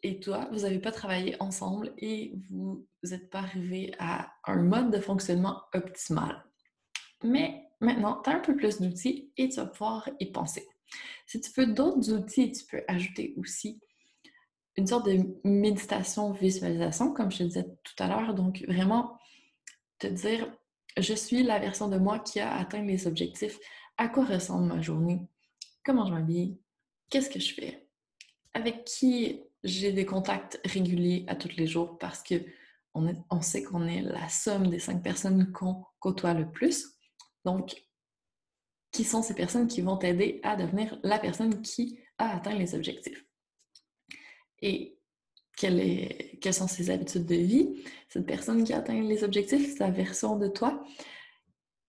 et 0.02 0.20
toi, 0.20 0.48
vous 0.52 0.60
n'avez 0.60 0.78
pas 0.78 0.92
travaillé 0.92 1.36
ensemble 1.40 1.92
et 1.98 2.34
vous 2.50 2.86
n'êtes 3.02 3.30
pas 3.30 3.40
arrivé 3.40 3.92
à 3.98 4.32
un 4.44 4.62
mode 4.62 4.90
de 4.90 5.00
fonctionnement 5.00 5.62
optimal. 5.74 6.44
Mais 7.22 7.62
maintenant, 7.80 8.20
tu 8.22 8.30
as 8.30 8.36
un 8.36 8.40
peu 8.40 8.56
plus 8.56 8.80
d'outils 8.80 9.32
et 9.36 9.48
tu 9.48 9.56
vas 9.56 9.66
pouvoir 9.66 10.08
y 10.18 10.32
penser. 10.32 10.66
Si 11.26 11.40
tu 11.40 11.50
veux 11.56 11.66
d'autres 11.66 12.12
outils, 12.12 12.52
tu 12.52 12.64
peux 12.64 12.82
ajouter 12.88 13.34
aussi 13.36 13.80
une 14.76 14.86
sorte 14.86 15.06
de 15.06 15.40
méditation, 15.44 16.32
visualisation, 16.32 17.12
comme 17.12 17.30
je 17.30 17.38
te 17.38 17.42
disais 17.44 17.66
tout 17.84 18.02
à 18.02 18.08
l'heure. 18.08 18.34
Donc, 18.34 18.64
vraiment 18.66 19.18
te 19.98 20.06
dire, 20.06 20.50
je 20.96 21.14
suis 21.14 21.42
la 21.42 21.58
version 21.58 21.88
de 21.88 21.98
moi 21.98 22.18
qui 22.18 22.40
a 22.40 22.56
atteint 22.56 22.82
les 22.82 23.06
objectifs. 23.06 23.58
À 23.96 24.08
quoi 24.08 24.24
ressemble 24.24 24.66
ma 24.72 24.80
journée? 24.80 25.20
Comment 25.84 26.06
je 26.06 26.12
m'habille? 26.12 26.58
Qu'est-ce 27.10 27.30
que 27.30 27.40
je 27.40 27.54
fais? 27.54 27.88
Avec 28.54 28.84
qui 28.84 29.42
j'ai 29.62 29.92
des 29.92 30.06
contacts 30.06 30.60
réguliers 30.64 31.24
à 31.28 31.36
tous 31.36 31.54
les 31.56 31.66
jours 31.66 31.98
parce 31.98 32.22
que 32.22 32.34
on, 32.94 33.40
sait 33.40 33.62
qu'on 33.62 33.86
est 33.86 34.02
la 34.02 34.28
somme 34.28 34.68
des 34.68 34.80
cinq 34.80 35.02
personnes 35.02 35.52
qu'on 35.52 35.84
côtoie 36.00 36.34
le 36.34 36.50
plus. 36.50 36.86
Donc, 37.44 37.84
qui 38.92 39.04
sont 39.04 39.22
ces 39.22 39.34
personnes 39.34 39.68
qui 39.68 39.80
vont 39.80 39.96
t'aider 39.96 40.40
à 40.42 40.56
devenir 40.56 40.98
la 41.02 41.18
personne 41.18 41.62
qui 41.62 41.98
a 42.18 42.36
atteint 42.36 42.54
les 42.54 42.74
objectifs? 42.74 43.24
Et 44.60 44.98
quelles 45.56 46.54
sont 46.54 46.68
ses 46.68 46.90
habitudes 46.90 47.26
de 47.26 47.34
vie? 47.34 47.84
Cette 48.08 48.26
personne 48.26 48.64
qui 48.64 48.72
a 48.72 48.78
atteint 48.78 49.00
les 49.00 49.24
objectifs, 49.24 49.76
sa 49.76 49.90
version 49.90 50.36
de 50.36 50.48
toi, 50.48 50.82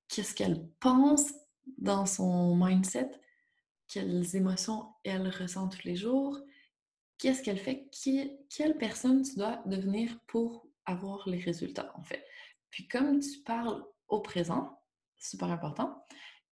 qu'est-ce 0.07 0.35
qu'elle 0.35 0.67
pense 0.79 1.33
dans 1.77 2.05
son 2.05 2.55
mindset? 2.55 3.11
Quelles 3.87 4.35
émotions 4.35 4.85
elle 5.03 5.27
ressent 5.27 5.69
tous 5.69 5.83
les 5.85 5.95
jours? 5.95 6.39
qu'est-ce 7.21 7.43
qu'elle 7.43 7.59
fait, 7.59 7.87
quelle 8.49 8.77
personne 8.77 9.21
tu 9.21 9.35
dois 9.35 9.61
devenir 9.67 10.19
pour 10.25 10.67
avoir 10.85 11.29
les 11.29 11.37
résultats, 11.37 11.93
en 11.95 12.01
fait? 12.01 12.25
Puis 12.71 12.87
comme 12.87 13.19
tu 13.19 13.39
parles 13.45 13.85
au 14.07 14.21
présent, 14.21 14.81
super 15.19 15.51
important, 15.51 16.03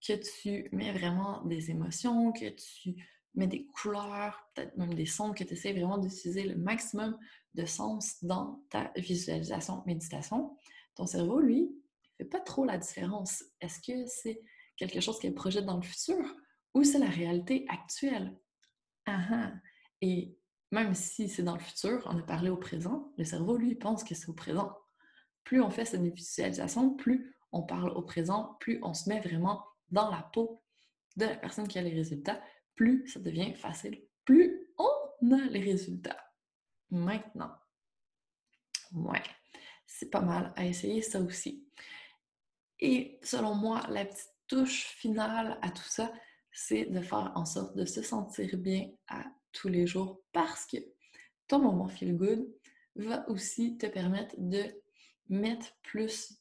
que 0.06 0.14
tu 0.14 0.70
mets 0.72 0.92
vraiment 0.94 1.44
des 1.46 1.72
émotions, 1.72 2.32
que 2.32 2.50
tu 2.50 2.96
mets 3.36 3.48
des 3.48 3.66
couleurs, 3.68 4.50
peut-être 4.54 4.76
même 4.78 4.94
des 4.94 5.06
sons, 5.06 5.34
que 5.34 5.44
tu 5.44 5.54
essaies 5.54 5.74
vraiment 5.74 5.98
d'utiliser 5.98 6.44
le 6.44 6.56
maximum 6.56 7.18
de 7.56 7.66
sens 7.66 8.24
dans 8.24 8.64
ta 8.70 8.92
visualisation, 8.96 9.84
méditation, 9.86 10.58
ton 10.96 11.06
cerveau, 11.06 11.40
lui, 11.40 11.62
ne 11.62 12.26
fait 12.26 12.30
pas 12.30 12.40
trop 12.40 12.66
la 12.66 12.78
différence. 12.78 13.44
Est-ce 13.62 13.80
que 13.80 14.06
c'est 14.08 14.42
quelque 14.78 15.00
chose 15.00 15.20
qu'elle 15.20 15.34
projette 15.36 15.66
dans 15.66 15.78
le 15.78 15.84
futur 15.84 16.36
ou 16.74 16.84
c'est 16.84 17.00
la 17.00 17.10
réalité 17.10 17.66
actuelle? 17.70 18.38
Ah, 19.06 19.22
ah. 19.32 19.52
Et 20.02 20.38
même 20.72 20.94
si 20.94 21.30
c'est 21.30 21.44
dans 21.44 21.56
le 21.56 21.62
futur, 21.62 22.04
on 22.06 22.18
a 22.18 22.22
parlé 22.22 22.50
au 22.50 22.58
présent, 22.58 23.12
le 23.18 23.24
cerveau, 23.24 23.58
lui, 23.58 23.76
pense 23.76 24.04
que 24.04 24.16
c'est 24.16 24.30
au 24.30 24.34
présent. 24.34 24.78
Plus 25.44 25.62
on 25.62 25.70
fait 25.70 25.86
cette 25.86 26.02
visualisation, 26.02 26.96
plus 26.96 27.36
on 27.52 27.64
parle 27.64 27.90
au 27.92 28.02
présent, 28.02 28.56
plus 28.60 28.80
on 28.84 28.94
se 28.94 29.10
met 29.10 29.20
vraiment 29.20 29.64
dans 29.92 30.10
la 30.10 30.24
peau 30.34 30.64
de 31.16 31.26
la 31.26 31.36
personne 31.36 31.68
qui 31.68 31.80
a 31.80 31.82
les 31.82 31.94
résultats, 31.94 32.42
plus 32.76 33.08
ça 33.08 33.20
devient 33.20 33.54
facile, 33.54 34.02
plus 34.26 34.68
on 34.78 35.32
a 35.32 35.46
les 35.50 35.60
résultats. 35.60 36.18
Maintenant, 36.92 37.52
ouais, 38.94 39.22
c'est 39.86 40.10
pas 40.10 40.22
mal 40.22 40.54
à 40.56 40.66
essayer 40.66 41.02
ça 41.02 41.20
aussi. 41.20 41.68
Et 42.80 43.20
selon 43.22 43.56
moi, 43.56 43.86
la 43.90 44.06
petite 44.06 44.34
touche 44.48 44.86
finale 44.98 45.60
à 45.62 45.70
tout 45.70 45.84
ça, 45.84 46.12
c'est 46.52 46.86
de 46.86 47.02
faire 47.02 47.32
en 47.36 47.46
sorte 47.46 47.76
de 47.76 47.86
se 47.86 48.02
sentir 48.02 48.58
bien 48.58 48.90
à 49.08 49.26
tous 49.52 49.68
les 49.68 49.86
jours 49.86 50.22
parce 50.32 50.66
que 50.66 50.78
ton 51.48 51.60
moment 51.60 51.88
feel 51.88 52.16
good 52.16 52.48
va 52.96 53.28
aussi 53.30 53.78
te 53.78 53.86
permettre 53.88 54.36
de 54.38 54.64
mettre 55.28 55.68
plus 55.84 56.40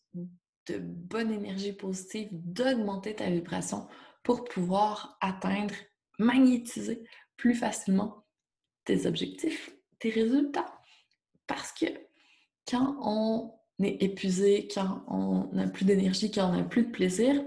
de 0.71 0.79
bonne 0.79 1.33
énergie 1.33 1.73
positive, 1.73 2.29
d'augmenter 2.33 3.15
ta 3.15 3.31
vibration 3.31 3.89
pour 4.23 4.45
pouvoir 4.45 5.17
atteindre, 5.21 5.75
magnétiser 6.19 7.05
plus 7.37 7.55
facilement 7.55 8.27
tes 8.85 9.07
objectifs, 9.07 9.71
tes 9.99 10.11
résultats. 10.11 10.81
Parce 11.47 11.73
que 11.73 11.87
quand 12.69 12.97
on 13.01 13.55
est 13.83 14.03
épuisé, 14.03 14.69
quand 14.73 15.05
on 15.09 15.49
n'a 15.53 15.69
plus 15.69 15.85
d'énergie, 15.85 16.31
quand 16.31 16.51
on 16.51 16.57
n'a 16.57 16.65
plus 16.65 16.85
de 16.85 16.91
plaisir, 16.91 17.43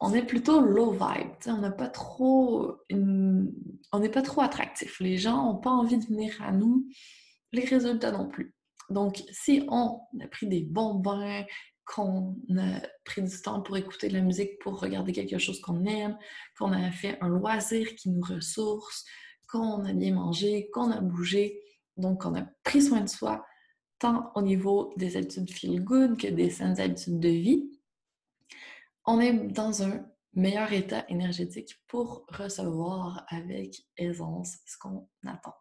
on 0.00 0.14
est 0.14 0.24
plutôt 0.24 0.60
low 0.60 0.92
vibe. 0.92 1.32
On 1.46 1.58
n'a 1.58 1.70
pas 1.70 1.88
trop 1.88 2.76
on 3.92 3.98
n'est 3.98 4.08
pas 4.10 4.22
trop 4.22 4.42
attractif. 4.42 5.00
Les 5.00 5.16
gens 5.16 5.44
n'ont 5.44 5.58
pas 5.58 5.70
envie 5.70 5.98
de 5.98 6.04
venir 6.04 6.40
à 6.42 6.52
nous, 6.52 6.86
les 7.52 7.64
résultats 7.64 8.12
non 8.12 8.28
plus. 8.28 8.54
Donc, 8.90 9.22
si 9.30 9.64
on 9.68 10.00
a 10.20 10.28
pris 10.28 10.46
des 10.46 10.62
bons 10.62 10.94
bains, 10.94 11.44
qu'on 11.88 12.36
a 12.58 12.82
pris 13.04 13.22
du 13.22 13.40
temps 13.40 13.62
pour 13.62 13.76
écouter 13.78 14.08
de 14.08 14.12
la 14.12 14.20
musique, 14.20 14.58
pour 14.58 14.78
regarder 14.78 15.12
quelque 15.12 15.38
chose 15.38 15.60
qu'on 15.60 15.86
aime, 15.86 16.18
qu'on 16.58 16.72
a 16.72 16.90
fait 16.90 17.18
un 17.22 17.28
loisir 17.28 17.94
qui 17.96 18.10
nous 18.10 18.20
ressource, 18.20 19.06
qu'on 19.48 19.84
a 19.86 19.94
bien 19.94 20.14
mangé, 20.14 20.68
qu'on 20.70 20.90
a 20.90 21.00
bougé, 21.00 21.62
donc 21.96 22.22
qu'on 22.22 22.34
a 22.36 22.42
pris 22.62 22.82
soin 22.82 23.00
de 23.00 23.08
soi, 23.08 23.44
tant 23.98 24.30
au 24.34 24.42
niveau 24.42 24.92
des 24.96 25.16
habitudes 25.16 25.50
feel 25.50 25.82
good 25.82 26.20
que 26.20 26.28
des 26.28 26.50
saines 26.50 26.78
habitudes 26.78 27.20
de 27.20 27.30
vie, 27.30 27.70
on 29.06 29.18
est 29.18 29.32
dans 29.32 29.82
un 29.82 30.04
meilleur 30.34 30.70
état 30.74 31.06
énergétique 31.08 31.74
pour 31.86 32.26
recevoir 32.28 33.24
avec 33.28 33.86
aisance 33.96 34.58
ce 34.66 34.76
qu'on 34.76 35.08
attend. 35.26 35.54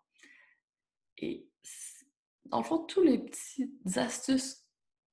Et 1.19 1.49
dans 2.45 2.59
le 2.59 2.63
fond, 2.65 2.79
tous 2.79 3.01
les 3.01 3.17
petites 3.17 3.97
astuces 3.97 4.66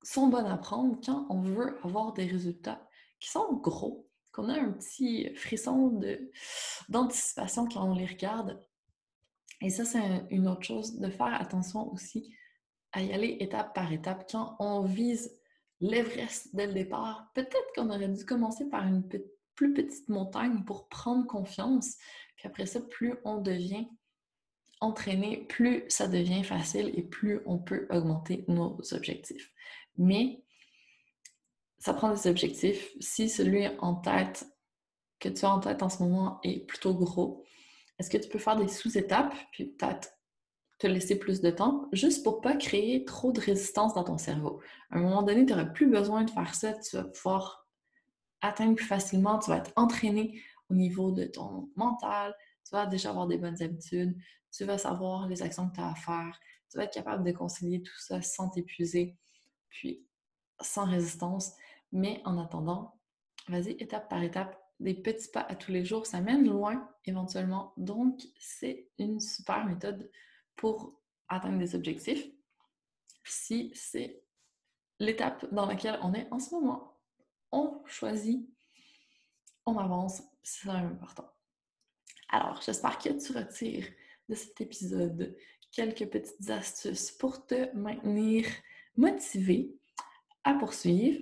sont 0.05 0.29
bonnes 0.29 0.47
à 0.47 0.57
prendre 0.57 0.99
quand 1.05 1.27
on 1.31 1.41
veut 1.41 1.79
avoir 1.85 2.13
des 2.13 2.27
résultats 2.27 2.87
qui 3.21 3.31
sont 3.31 3.55
gros, 3.55 4.09
qu'on 4.33 4.49
a 4.49 4.61
un 4.61 4.73
petit 4.73 5.35
frisson 5.35 6.01
d'anticipation 6.89 7.67
quand 7.67 7.89
on 7.91 7.95
les 7.95 8.07
regarde. 8.07 8.63
Et 9.61 9.71
ça, 9.71 9.85
c'est 9.85 10.27
une 10.31 10.49
autre 10.49 10.63
chose, 10.63 10.99
de 10.99 11.09
faire 11.09 11.41
attention 11.41 11.91
aussi 11.93 12.35
à 12.93 13.03
y 13.03 13.13
aller 13.13 13.39
étape 13.41 13.75
par 13.75 13.93
étape. 13.93 14.31
Quand 14.31 14.57
on 14.59 14.83
vise 14.83 15.33
l'Everest 15.81 16.55
dès 16.55 16.67
le 16.67 16.75
départ, 16.75 17.31
peut-être 17.35 17.73
qu'on 17.75 17.91
aurait 17.91 18.09
dû 18.09 18.25
commencer 18.25 18.69
par 18.69 18.87
une 18.87 19.09
plus 19.55 19.73
petite 19.73 20.09
montagne 20.09 20.65
pour 20.65 20.89
prendre 20.89 21.27
confiance. 21.27 21.97
Puis 22.37 22.47
après 22.47 22.67
ça, 22.67 22.81
plus 22.81 23.15
on 23.25 23.41
devient 23.41 23.87
entraîné, 24.81 25.47
plus 25.49 25.85
ça 25.89 26.09
devient 26.09 26.45
facile 26.45 26.91
et 26.95 27.03
plus 27.03 27.41
on 27.47 27.59
peut 27.59 27.87
augmenter 27.91 28.45
nos 28.49 28.79
objectifs. 28.93 29.51
Mais 29.97 30.43
ça 31.79 31.95
prend 31.95 32.13
des 32.13 32.27
objectifs. 32.27 32.93
Si 33.01 33.29
celui 33.29 33.67
en 33.79 33.95
tête 33.95 34.47
que 35.21 35.29
tu 35.29 35.45
as 35.45 35.51
en 35.51 35.61
tête 35.61 35.83
en 35.83 35.89
ce 35.89 36.03
moment 36.03 36.41
est 36.43 36.67
plutôt 36.67 36.95
gros, 36.95 37.45
est-ce 37.99 38.11
que 38.11 38.19
tu 38.19 38.29
peux 38.29 38.39
faire 38.39 38.57
des 38.57 38.69
sous-étapes, 38.69 39.35
puis 39.53 39.67
peut-être 39.67 40.11
te 40.79 40.87
laisser 40.87 41.19
plus 41.19 41.41
de 41.41 41.51
temps, 41.51 41.89
juste 41.93 42.25
pour 42.25 42.41
pas 42.41 42.57
créer 42.57 43.05
trop 43.05 43.33
de 43.33 43.41
résistance 43.41 43.95
dans 43.95 44.05
ton 44.05 44.19
cerveau? 44.19 44.61
À 44.91 44.99
un 44.99 45.03
moment 45.03 45.23
donné, 45.23 45.47
tu 45.47 45.53
n'auras 45.53 45.67
plus 45.67 45.89
besoin 45.89 46.25
de 46.25 46.31
faire 46.31 46.55
ça, 46.55 46.73
tu 46.73 46.97
vas 46.97 47.05
pouvoir 47.05 47.69
atteindre 48.41 48.75
plus 48.75 48.87
facilement, 48.87 49.39
tu 49.39 49.51
vas 49.51 49.59
être 49.59 49.73
entraîné 49.77 50.41
au 50.71 50.75
niveau 50.75 51.13
de 51.13 51.25
ton 51.25 51.71
mental, 51.77 52.35
tu 52.65 52.75
vas 52.75 52.87
déjà 52.87 53.11
avoir 53.11 53.27
des 53.27 53.39
bonnes 53.39 53.63
habitudes, 53.63 54.17
tu 54.53 54.65
vas 54.65 54.79
savoir 54.79 55.29
les 55.29 55.43
actions 55.43 55.69
que 55.69 55.75
tu 55.75 55.81
as 55.81 55.91
à 55.91 55.95
faire, 55.95 56.41
tu 56.71 56.79
vas 56.79 56.85
être 56.85 56.95
capable 56.95 57.25
de 57.25 57.33
concilier 57.33 57.83
tout 57.83 57.99
ça 57.99 58.21
sans 58.23 58.49
t'épuiser, 58.49 59.17
puis 59.75 60.07
sans 60.61 60.87
résistance. 60.87 61.53
Mais 61.93 62.23
en 62.25 62.39
attendant, 62.39 62.99
vas-y 63.49 63.73
étape 63.73 64.09
par 64.09 64.23
étape, 64.23 64.59
des 64.81 64.95
petits 64.95 65.29
pas 65.29 65.43
à 65.43 65.55
tous 65.55 65.71
les 65.71 65.85
jours, 65.85 66.07
ça 66.07 66.21
mène 66.21 66.49
loin 66.49 66.89
éventuellement. 67.05 67.75
Donc, 67.77 68.21
c'est 68.39 68.89
une 68.99 69.21
super 69.21 69.67
méthode 69.67 70.11
pour 70.57 71.01
atteindre 71.29 71.59
des 71.59 71.75
objectifs 71.75 72.27
si 73.25 73.71
c'est 73.75 74.23
l'étape 74.99 75.53
dans 75.53 75.67
laquelle 75.67 75.99
on 76.03 76.15
est 76.15 76.29
en 76.31 76.39
ce 76.39 76.55
moment. 76.55 76.99
On 77.53 77.83
choisit, 77.87 78.49
on 79.67 79.79
avance, 79.79 80.23
c'est 80.43 80.69
important. 80.69 81.31
Alors, 82.29 82.61
j'espère 82.63 82.99
que 82.99 83.11
tu 83.11 83.33
retires 83.33 83.87
de 84.29 84.35
cet 84.35 84.61
épisode 84.61 85.37
quelques 85.73 86.09
petites 86.11 86.51
astuces 86.51 87.11
pour 87.13 87.47
te 87.47 87.75
maintenir 87.75 88.47
motivé 88.97 89.75
à 90.45 90.55
poursuivre. 90.55 91.21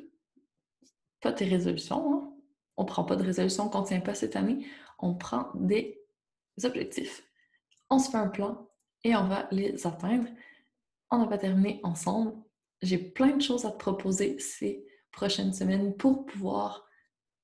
Pas 1.20 1.32
tes 1.32 1.44
résolutions, 1.44 2.14
hein? 2.14 2.32
on 2.76 2.82
ne 2.82 2.88
prend 2.88 3.04
pas 3.04 3.16
de 3.16 3.22
résolution 3.22 3.68
qu'on 3.68 3.82
ne 3.82 3.86
tient 3.86 4.00
pas 4.00 4.14
cette 4.14 4.36
année, 4.36 4.66
on 4.98 5.14
prend 5.14 5.50
des 5.54 6.00
objectifs. 6.64 7.22
On 7.90 7.98
se 7.98 8.10
fait 8.10 8.16
un 8.16 8.28
plan 8.28 8.68
et 9.04 9.14
on 9.16 9.28
va 9.28 9.48
les 9.50 9.86
atteindre. 9.86 10.28
On 11.10 11.18
n'a 11.18 11.26
pas 11.26 11.38
terminé 11.38 11.80
ensemble. 11.82 12.32
J'ai 12.80 12.98
plein 12.98 13.36
de 13.36 13.42
choses 13.42 13.64
à 13.64 13.70
te 13.70 13.78
proposer 13.78 14.38
ces 14.38 14.84
prochaines 15.10 15.52
semaines 15.52 15.96
pour 15.96 16.24
pouvoir 16.24 16.88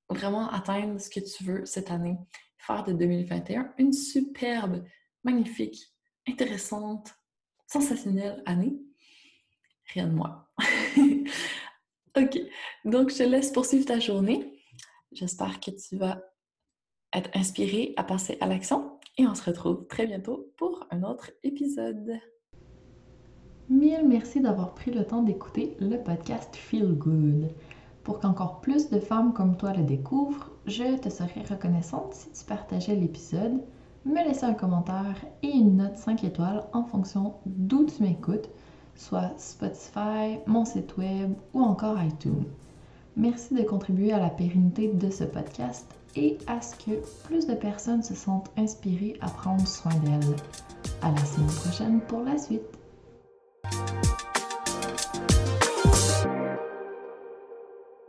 vraiment 0.08 0.48
atteindre 0.50 1.00
ce 1.00 1.10
que 1.10 1.20
tu 1.20 1.44
veux 1.44 1.66
cette 1.66 1.90
année. 1.90 2.16
Faire 2.56 2.84
de 2.84 2.92
2021 2.92 3.74
une 3.78 3.92
superbe, 3.92 4.84
magnifique, 5.22 5.94
intéressante, 6.26 7.14
sensationnelle 7.66 8.42
année. 8.46 8.78
Rien 9.94 10.06
de 10.06 10.14
moi. 10.14 10.48
ok, 12.16 12.38
donc 12.84 13.10
je 13.10 13.18
te 13.18 13.22
laisse 13.22 13.50
poursuivre 13.50 13.86
ta 13.86 13.98
journée. 13.98 14.60
J'espère 15.12 15.60
que 15.60 15.70
tu 15.70 15.96
vas 15.96 16.20
être 17.14 17.30
inspiré 17.34 17.94
à 17.96 18.04
passer 18.04 18.36
à 18.40 18.46
l'action 18.46 18.98
et 19.16 19.26
on 19.26 19.34
se 19.34 19.44
retrouve 19.44 19.86
très 19.86 20.06
bientôt 20.06 20.52
pour 20.56 20.86
un 20.90 21.02
autre 21.02 21.30
épisode. 21.42 22.18
Mille 23.70 24.06
merci 24.06 24.40
d'avoir 24.40 24.74
pris 24.74 24.90
le 24.90 25.04
temps 25.04 25.22
d'écouter 25.22 25.76
le 25.80 25.98
podcast 26.02 26.54
Feel 26.54 26.94
Good. 26.94 27.50
Pour 28.02 28.20
qu'encore 28.20 28.60
plus 28.60 28.88
de 28.88 29.00
femmes 29.00 29.34
comme 29.34 29.56
toi 29.56 29.74
le 29.74 29.82
découvrent, 29.82 30.50
je 30.66 30.96
te 30.96 31.10
serais 31.10 31.42
reconnaissante 31.48 32.14
si 32.14 32.30
tu 32.32 32.44
partageais 32.44 32.96
l'épisode, 32.96 33.62
me 34.06 34.26
laissais 34.26 34.46
un 34.46 34.54
commentaire 34.54 35.16
et 35.42 35.48
une 35.48 35.76
note 35.76 35.96
5 35.96 36.24
étoiles 36.24 36.64
en 36.72 36.84
fonction 36.84 37.34
d'où 37.44 37.84
tu 37.84 38.02
m'écoutes, 38.02 38.48
soit 38.98 39.32
Spotify, 39.38 40.38
mon 40.46 40.64
site 40.64 40.96
web 40.98 41.32
ou 41.54 41.62
encore 41.62 42.02
iTunes. 42.02 42.44
Merci 43.16 43.54
de 43.54 43.62
contribuer 43.62 44.12
à 44.12 44.18
la 44.18 44.28
pérennité 44.28 44.88
de 44.88 45.10
ce 45.10 45.24
podcast 45.24 45.86
et 46.14 46.36
à 46.46 46.60
ce 46.60 46.74
que 46.76 47.00
plus 47.24 47.46
de 47.46 47.54
personnes 47.54 48.02
se 48.02 48.14
sentent 48.14 48.50
inspirées 48.56 49.16
à 49.20 49.28
prendre 49.28 49.66
soin 49.66 49.94
d'elles. 50.04 50.36
À 51.00 51.10
la 51.10 51.24
semaine 51.24 51.46
prochaine 51.46 52.00
pour 52.02 52.22
la 52.22 52.36
suite. 52.36 52.62